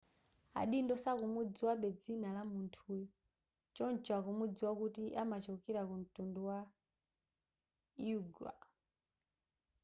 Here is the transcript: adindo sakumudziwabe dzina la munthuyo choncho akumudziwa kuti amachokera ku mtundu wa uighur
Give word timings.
adindo 0.61 0.93
sakumudziwabe 1.03 1.89
dzina 1.99 2.27
la 2.35 2.43
munthuyo 2.51 3.07
choncho 3.75 4.11
akumudziwa 4.19 4.71
kuti 4.81 5.03
amachokera 5.23 5.81
ku 5.89 5.95
mtundu 6.01 6.39
wa 6.49 6.59
uighur 8.01 8.57